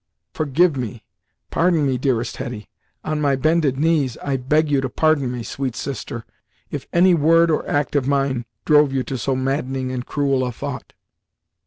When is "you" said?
4.71-4.81, 8.91-9.03